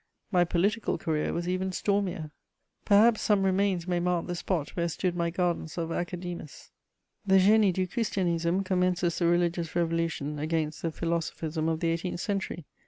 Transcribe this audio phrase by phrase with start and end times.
[0.31, 2.31] My political career was even stormier.
[2.85, 6.71] Perhaps some remains may mark the spot where stood my gardens of Academus.
[7.23, 12.65] The Génie du Christianisme commences the religious revolution against the philosophism of the eighteenth century.